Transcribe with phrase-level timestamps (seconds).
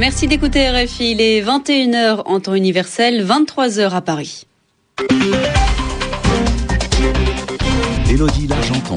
[0.00, 1.10] Merci d'écouter RFI.
[1.10, 4.46] Il est 21h en temps universel, 23h à Paris.
[8.08, 8.94] Élodie Largenton.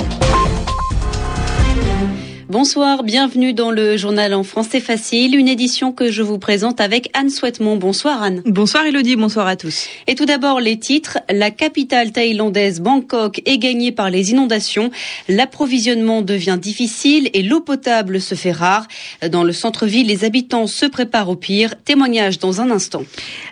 [2.50, 7.10] Bonsoir, bienvenue dans le journal en français facile, une édition que je vous présente avec
[7.14, 7.78] Anne Souhaitemont.
[7.78, 8.42] Bonsoir Anne.
[8.46, 9.88] Bonsoir Elodie, bonsoir à tous.
[10.08, 11.20] Et tout d'abord les titres.
[11.30, 14.92] La capitale thaïlandaise Bangkok est gagnée par les inondations.
[15.30, 18.90] L'approvisionnement devient difficile et l'eau potable se fait rare.
[19.32, 21.76] Dans le centre-ville, les habitants se préparent au pire.
[21.86, 23.04] Témoignage dans un instant.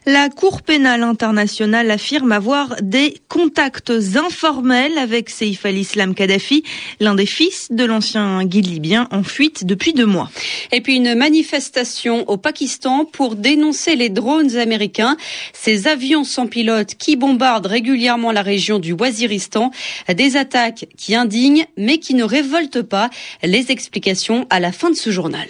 [0.06, 6.64] La Cour pénale internationale affirme avoir des contacts informels avec Saif al-Islam Kadhafi,
[7.00, 8.81] l'un des fils de l'ancien guide libyen
[9.12, 10.30] en fuite depuis deux mois.
[10.72, 15.18] Et puis une manifestation au Pakistan pour dénoncer les drones américains,
[15.54, 19.72] ces avions sans pilote qui bombardent régulièrement la région du Waziristan,
[20.14, 23.10] des attaques qui indignent mais qui ne révoltent pas.
[23.44, 25.48] Les explications à la fin de ce journal.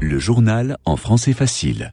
[0.00, 1.90] Le journal en français facile.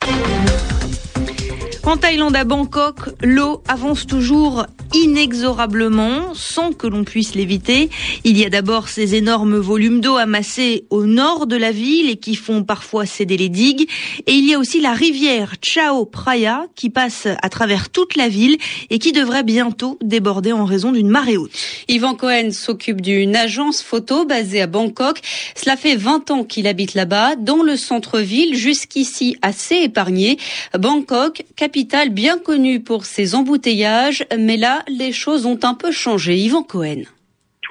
[1.85, 7.89] En Thaïlande, à Bangkok, l'eau avance toujours inexorablement sans que l'on puisse l'éviter.
[8.23, 12.17] Il y a d'abord ces énormes volumes d'eau amassés au nord de la ville et
[12.17, 13.89] qui font parfois céder les digues.
[14.27, 18.29] Et il y a aussi la rivière Chao Phraya qui passe à travers toute la
[18.29, 18.57] ville
[18.89, 21.51] et qui devrait bientôt déborder en raison d'une marée haute.
[21.87, 25.19] Yvan Cohen s'occupe d'une agence photo basée à Bangkok.
[25.55, 30.37] Cela fait 20 ans qu'il habite là-bas, dans le centre-ville, jusqu'ici assez épargné.
[30.77, 36.37] Bangkok, capitale bien connue pour ses embouteillages, mais là, les choses ont un peu changé.
[36.37, 37.03] Yvan Cohen.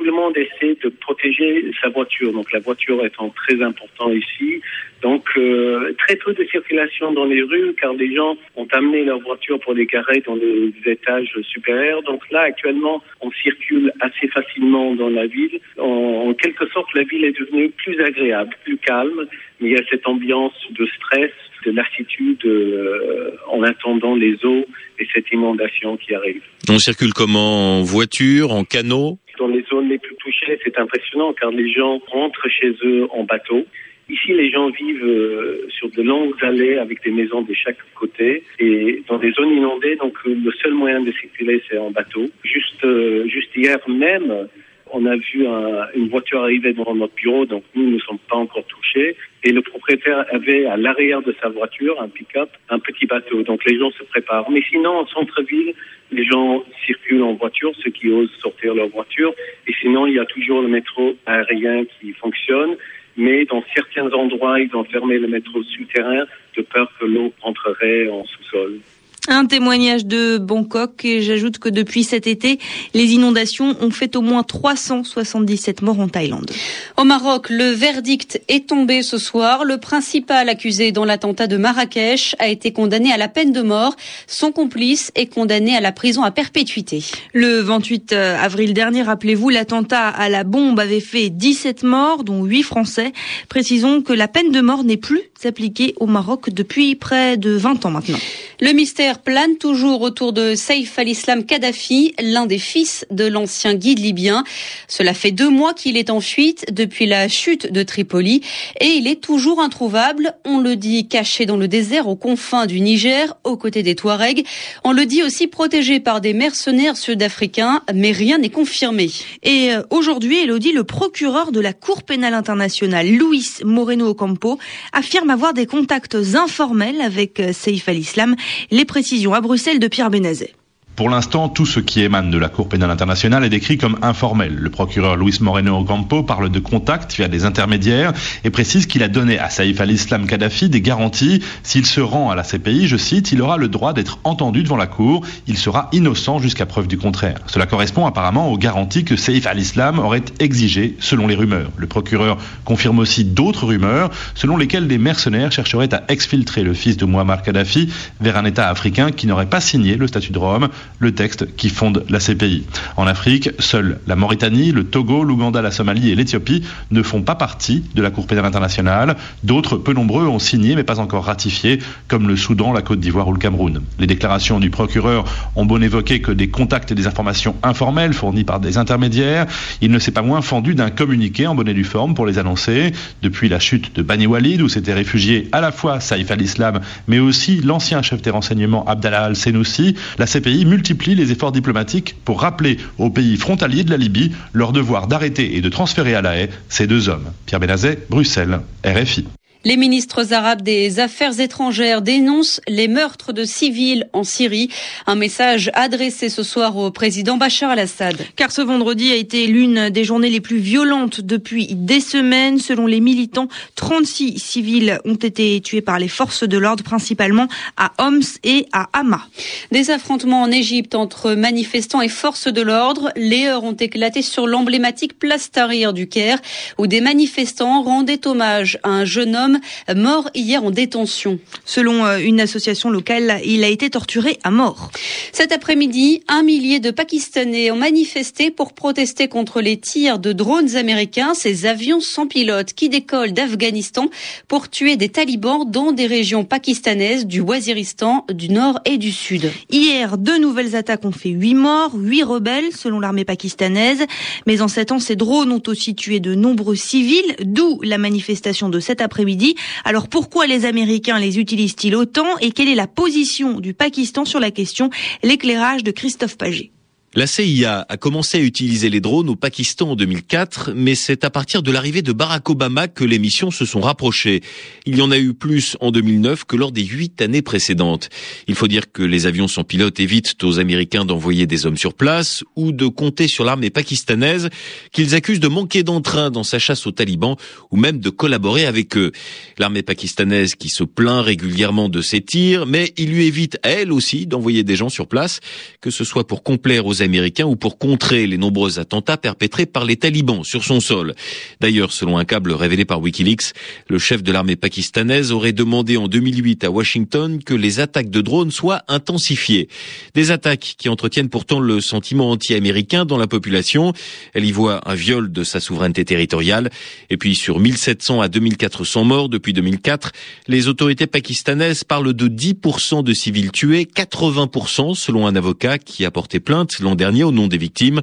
[0.02, 4.60] Tout le monde essaie de protéger sa voiture, donc la voiture étant très important ici.
[5.00, 9.20] Donc euh, très peu de circulation dans les rues car les gens ont amené leur
[9.20, 12.02] voiture pour les garer dans les étages supérieurs.
[12.02, 15.60] Donc là actuellement on circule assez facilement dans la ville.
[15.78, 19.26] En, en quelque sorte la ville est devenue plus agréable, plus calme,
[19.60, 21.30] mais il y a cette ambiance de stress
[21.64, 24.66] de lassitude euh, en attendant les eaux
[24.98, 26.42] et cette inondation qui arrive.
[26.68, 27.78] On circule comment?
[27.78, 29.18] En voiture, en canot?
[29.42, 33.24] Dans les zones les plus touchées, c'est impressionnant car les gens rentrent chez eux en
[33.24, 33.66] bateau.
[34.08, 38.44] Ici, les gens vivent euh, sur de longues allées avec des maisons de chaque côté
[38.60, 39.96] et dans des zones inondées.
[39.96, 42.30] Donc, euh, le seul moyen de circuler, c'est en bateau.
[42.44, 44.46] Juste, euh, juste hier même,
[44.92, 48.36] on a vu un, une voiture arriver devant notre bureau, donc nous ne sommes pas
[48.36, 49.16] encore touchés.
[49.42, 53.42] Et le propriétaire avait à l'arrière de sa voiture, un pick-up, un petit bateau.
[53.42, 54.50] Donc les gens se préparent.
[54.50, 55.74] Mais sinon, en centre-ville,
[56.12, 59.34] les gens circulent en voiture, ceux qui osent sortir leur voiture.
[59.66, 62.76] Et sinon, il y a toujours le métro aérien qui fonctionne.
[63.16, 66.24] Mais dans certains endroits, ils ont fermé le métro souterrain
[66.56, 68.78] de peur que l'eau entrerait en sous-sol.
[69.28, 72.58] Un témoignage de Bangkok et j'ajoute que depuis cet été,
[72.92, 76.50] les inondations ont fait au moins 377 morts en Thaïlande.
[76.96, 79.64] Au Maroc, le verdict est tombé ce soir.
[79.64, 83.94] Le principal accusé dans l'attentat de Marrakech a été condamné à la peine de mort.
[84.26, 87.04] Son complice est condamné à la prison à perpétuité.
[87.32, 92.64] Le 28 avril dernier, rappelez-vous, l'attentat à la bombe avait fait 17 morts, dont 8
[92.64, 93.12] Français.
[93.48, 97.86] Précisons que la peine de mort n'est plus appliquée au Maroc depuis près de 20
[97.86, 98.18] ans maintenant.
[98.60, 103.98] Le mystère plane toujours autour de Saif al-Islam Kadhafi, l'un des fils de l'ancien guide
[103.98, 104.44] libyen.
[104.88, 108.42] Cela fait deux mois qu'il est en fuite depuis la chute de Tripoli
[108.80, 110.34] et il est toujours introuvable.
[110.44, 114.44] On le dit caché dans le désert aux confins du Niger, aux côtés des Touaregs.
[114.84, 119.10] On le dit aussi protégé par des mercenaires sud-africains, mais rien n'est confirmé.
[119.42, 124.58] Et aujourd'hui, Elodie, le procureur de la Cour pénale internationale, Luis Moreno Ocampo,
[124.92, 128.36] affirme avoir des contacts informels avec Saif al-Islam.
[128.70, 130.54] Les précisions à Bruxelles de Pierre Benazet.
[130.94, 134.54] Pour l'instant, tout ce qui émane de la Cour pénale internationale est décrit comme informel.
[134.54, 138.12] Le procureur Luis Moreno Ocampo parle de contacts via des intermédiaires
[138.44, 141.42] et précise qu'il a donné à Saïf al-Islam Kadhafi des garanties.
[141.62, 144.76] S'il se rend à la CPI, je cite, il aura le droit d'être entendu devant
[144.76, 145.24] la Cour.
[145.46, 147.38] Il sera innocent jusqu'à preuve du contraire.
[147.46, 151.70] Cela correspond apparemment aux garanties que Saïf al-Islam aurait exigées selon les rumeurs.
[151.78, 156.98] Le procureur confirme aussi d'autres rumeurs selon lesquelles des mercenaires chercheraient à exfiltrer le fils
[156.98, 157.88] de Muammar Kadhafi
[158.20, 160.68] vers un État africain qui n'aurait pas signé le statut de Rome
[160.98, 162.64] le texte qui fonde la CPI.
[162.96, 167.34] En Afrique, seuls la Mauritanie, le Togo, l'Ouganda, la Somalie et l'Éthiopie ne font pas
[167.34, 169.16] partie de la Cour pénale internationale.
[169.42, 173.28] D'autres, peu nombreux, ont signé mais pas encore ratifié, comme le Soudan, la Côte d'Ivoire
[173.28, 173.82] ou le Cameroun.
[173.98, 175.24] Les déclarations du procureur
[175.56, 179.46] ont bon évoquer que des contacts et des informations informelles fournies par des intermédiaires.
[179.80, 182.38] Il ne s'est pas moins fendu d'un communiqué en bonne et due forme pour les
[182.38, 182.92] annoncer.
[183.22, 187.18] Depuis la chute de Bani Walid, où s'était réfugié à la fois Saïf al-Islam, mais
[187.18, 192.78] aussi l'ancien chef des renseignements Abdallah al-Senoussi, la CPI multiplie les efforts diplomatiques pour rappeler
[192.96, 196.48] aux pays frontaliers de la Libye leur devoir d'arrêter et de transférer à la haie
[196.70, 197.30] ces deux hommes.
[197.44, 199.26] Pierre Benazet, Bruxelles, RFI.
[199.64, 204.68] Les ministres arabes des Affaires étrangères dénoncent les meurtres de civils en Syrie.
[205.06, 208.16] Un message adressé ce soir au président Bachar al-Assad.
[208.34, 212.58] Car ce vendredi a été l'une des journées les plus violentes depuis des semaines.
[212.58, 217.92] Selon les militants, 36 civils ont été tués par les forces de l'ordre, principalement à
[217.98, 219.28] Homs et à Hama.
[219.70, 223.12] Des affrontements en Égypte entre manifestants et forces de l'ordre.
[223.14, 226.38] Les heures ont éclaté sur l'emblématique place Tahrir du Caire,
[226.78, 229.51] où des manifestants rendaient hommage à un jeune homme
[229.94, 231.38] mort hier en détention.
[231.64, 234.90] Selon euh, une association locale, il a été torturé à mort.
[235.32, 240.76] Cet après-midi, un millier de Pakistanais ont manifesté pour protester contre les tirs de drones
[240.76, 244.08] américains, ces avions sans pilote qui décollent d'Afghanistan
[244.48, 249.50] pour tuer des talibans dans des régions pakistanaises du Waziristan, du Nord et du Sud.
[249.70, 254.06] Hier, deux nouvelles attaques ont fait huit morts, huit rebelles selon l'armée pakistanaise.
[254.46, 258.68] Mais en sept ans, ces drones ont aussi tué de nombreux civils, d'où la manifestation
[258.68, 259.41] de cet après-midi
[259.84, 264.40] alors pourquoi les Américains les utilisent-ils autant et quelle est la position du Pakistan sur
[264.40, 264.90] la question?
[265.22, 266.70] L'éclairage de Christophe Paget.
[267.14, 271.30] La CIA a commencé à utiliser les drones au Pakistan en 2004, mais c'est à
[271.30, 274.40] partir de l'arrivée de Barack Obama que les missions se sont rapprochées.
[274.86, 278.08] Il y en a eu plus en 2009 que lors des huit années précédentes.
[278.48, 281.92] Il faut dire que les avions sans pilote évitent aux Américains d'envoyer des hommes sur
[281.92, 284.48] place ou de compter sur l'armée pakistanaise
[284.90, 287.36] qu'ils accusent de manquer d'entrain dans sa chasse aux talibans
[287.70, 289.12] ou même de collaborer avec eux.
[289.58, 294.26] L'armée pakistanaise qui se plaint régulièrement de ces tirs, mais il lui évite elle aussi
[294.26, 295.40] d'envoyer des gens sur place,
[295.82, 299.84] que ce soit pour complaire aux américains ou pour contrer les nombreux attentats perpétrés par
[299.84, 301.14] les talibans sur son sol.
[301.60, 303.52] D'ailleurs, selon un câble révélé par Wikileaks,
[303.88, 308.20] le chef de l'armée pakistanaise aurait demandé en 2008 à Washington que les attaques de
[308.20, 309.68] drones soient intensifiées.
[310.14, 313.92] Des attaques qui entretiennent pourtant le sentiment anti-américain dans la population.
[314.34, 316.70] Elle y voit un viol de sa souveraineté territoriale.
[317.10, 320.12] Et puis sur 1700 à 2400 morts depuis 2004,
[320.48, 326.10] les autorités pakistanaises parlent de 10% de civils tués, 80% selon un avocat qui a
[326.10, 328.00] porté plainte dernier au nom des victimes.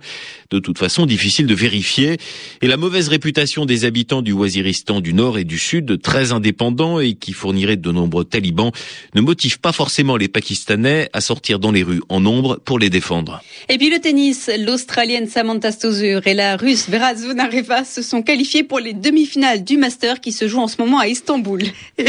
[0.51, 2.17] De toute façon, difficile de vérifier.
[2.61, 6.99] Et la mauvaise réputation des habitants du Waziristan du Nord et du Sud, très indépendants
[6.99, 8.71] et qui fourniraient de nombreux talibans,
[9.15, 12.89] ne motive pas forcément les Pakistanais à sortir dans les rues en nombre pour les
[12.89, 13.41] défendre.
[13.67, 18.63] Et puis le tennis, l'Australienne Samantha Stosur et la Russe Vera Zvonareva se sont qualifiées
[18.63, 21.61] pour les demi-finales du Master qui se joue en ce moment à Istanbul.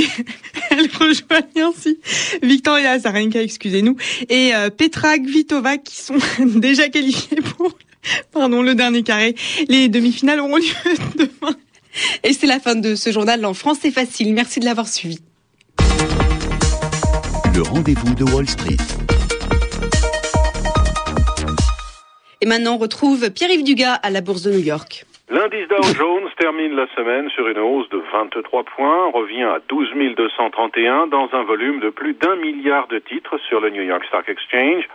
[0.70, 1.98] Elles rejoignent ainsi
[2.42, 3.96] Victoria Azarenka, excusez-nous,
[4.28, 7.76] et euh, Petra Kvitova qui sont déjà qualifiés pour
[8.32, 9.34] pardon, le dernier carré.
[9.68, 10.64] Les demi-finales auront lieu
[11.16, 11.56] demain.
[12.22, 14.32] Et c'est la fin de ce journal en France, c'est facile.
[14.32, 15.18] Merci de l'avoir suivi.
[17.54, 18.76] Le rendez-vous de Wall Street.
[22.40, 25.04] Et maintenant, on retrouve Pierre-Yves Dugas à la Bourse de New York.
[25.32, 29.90] L'indice Dow Jones termine la semaine sur une hausse de 23 points, revient à 12
[30.16, 34.28] 231 dans un volume de plus d'un milliard de titres sur le New York Stock
[34.28, 34.88] Exchange.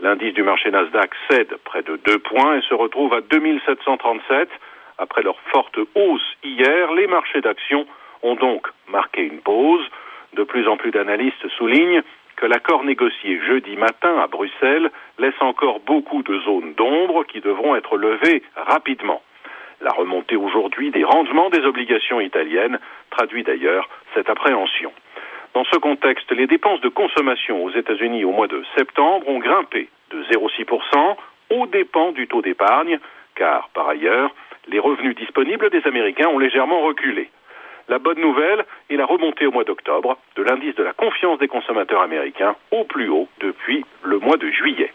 [0.00, 4.50] L'indice du marché Nasdaq cède près de 2 points et se retrouve à 2737.
[4.98, 7.86] Après leur forte hausse hier, les marchés d'actions
[8.22, 9.88] ont donc marqué une pause.
[10.34, 12.02] De plus en plus d'analystes soulignent
[12.36, 17.76] que l'accord négocié jeudi matin à Bruxelles laisse encore beaucoup de zones d'ombre qui devront
[17.76, 19.22] être levées rapidement.
[19.80, 22.78] La remontée aujourd'hui des rendements des obligations italiennes
[23.10, 24.92] traduit d'ailleurs cette appréhension.
[25.54, 29.88] Dans ce contexte, les dépenses de consommation aux États-Unis au mois de septembre ont grimpé
[30.10, 31.16] de 0,6%
[31.50, 33.00] aux dépens du taux d'épargne,
[33.34, 34.30] car par ailleurs,
[34.68, 37.30] les revenus disponibles des Américains ont légèrement reculé.
[37.88, 41.48] La bonne nouvelle est la remontée au mois d'octobre de l'indice de la confiance des
[41.48, 44.92] consommateurs américains au plus haut depuis le mois de juillet.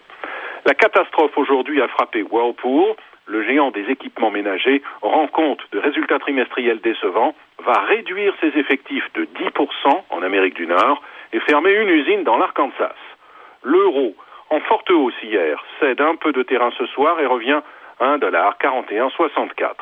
[0.64, 2.96] La catastrophe aujourd'hui a frappé Whirlpool,
[3.28, 9.12] le géant des équipements ménagers rend compte de résultats trimestriels décevants, va réduire ses effectifs
[9.14, 11.02] de 10% en Amérique du Nord
[11.34, 12.96] et fermer une usine dans l'Arkansas.
[13.64, 14.16] L'euro,
[14.50, 17.62] en forte hausse hier, cède un peu de terrain ce soir et revient
[18.00, 19.74] à 1,4164.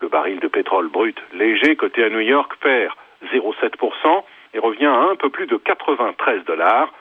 [0.00, 2.94] Le baril de pétrole brut léger coté à New York perd
[3.32, 4.24] 0,7%
[4.54, 6.92] et revient à un peu plus de 93 dollars,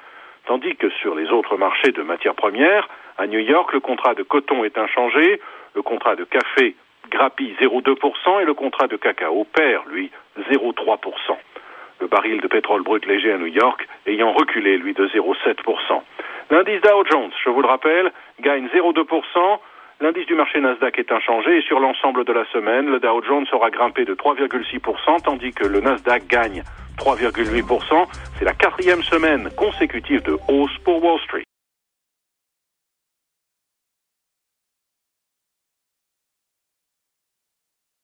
[0.47, 2.87] tandis que sur les autres marchés de matières premières,
[3.17, 5.41] à New York, le contrat de coton est inchangé,
[5.75, 6.75] le contrat de café
[7.09, 10.11] grappille 0,2% et le contrat de cacao perd, lui,
[10.51, 11.37] 0,3%.
[11.99, 16.01] Le baril de pétrole brut léger à New York ayant reculé, lui, de 0,7%.
[16.49, 19.59] L'indice Dow Jones, je vous le rappelle, gagne 0,2%.
[19.99, 23.47] L'indice du marché Nasdaq est inchangé et sur l'ensemble de la semaine, le Dow Jones
[23.51, 26.61] aura grimpé de 3,6% tandis que le Nasdaq gagne
[26.99, 28.05] 3,8%.
[28.37, 31.46] C'est la quatrième semaine consécutive de hausse pour Wall Street.